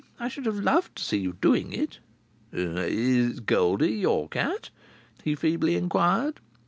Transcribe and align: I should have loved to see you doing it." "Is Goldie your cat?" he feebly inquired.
I 0.19 0.29
should 0.29 0.47
have 0.47 0.57
loved 0.59 0.95
to 0.95 1.03
see 1.03 1.19
you 1.19 1.33
doing 1.33 1.73
it." 1.73 1.99
"Is 2.51 3.39
Goldie 3.39 3.93
your 3.97 4.27
cat?" 4.29 4.71
he 5.23 5.35
feebly 5.35 5.75
inquired. 5.75 6.39